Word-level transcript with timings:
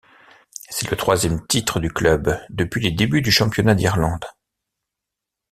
C’est 0.67 0.89
le 0.89 0.97
troisième 0.97 1.45
titre 1.45 1.79
du 1.79 1.91
club 1.93 2.35
depuis 2.49 2.81
les 2.81 2.89
débuts 2.89 3.21
du 3.21 3.29
Championnat 3.29 3.75
d'Irlande. 3.75 4.25